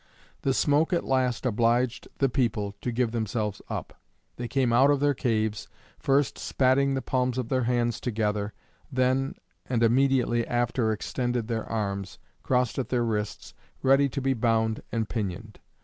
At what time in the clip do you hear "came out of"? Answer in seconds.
4.47-4.99